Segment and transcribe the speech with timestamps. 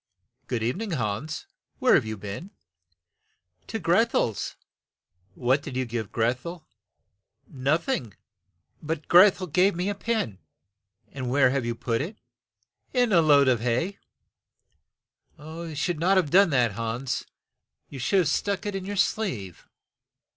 [0.47, 1.45] "Good eve ning, Hans.
[1.77, 2.49] Where have you been?"
[3.67, 4.55] "To Greth el's.
[5.35, 6.65] ""What did you give Greth el?''
[7.47, 8.13] 90 CLEVER HANS "Noth ing,
[8.81, 10.39] but Greth el gave me a pin."
[11.13, 12.17] ''And where have you put it?"
[12.93, 13.99] "In the load of hay."
[15.37, 17.27] "You should not have done that, Hans;
[17.87, 19.67] you should have stuck it in your sleeve.